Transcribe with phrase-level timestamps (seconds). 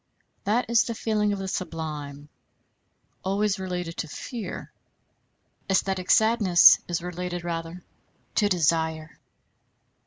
[0.45, 2.27] That is the feeling of the sublime,
[3.23, 4.71] always related to fear.
[5.69, 7.83] Æsthetic sadness is related rather
[8.33, 9.19] to desire.